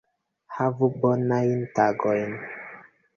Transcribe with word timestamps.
Havu 0.53 0.87
bonajn 1.03 1.61
tagojn! 1.81 2.33